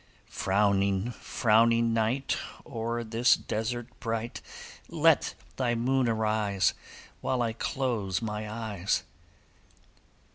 'Frowning, 0.25 1.11
frowning 1.11 1.93
night, 1.93 2.35
O'er 2.65 3.03
this 3.03 3.35
desert 3.35 3.87
bright 3.99 4.41
Let 4.89 5.35
thy 5.57 5.75
moon 5.75 6.09
arise, 6.09 6.73
While 7.19 7.43
I 7.43 7.53
close 7.53 8.19
my 8.19 8.49
eyes. 8.49 9.03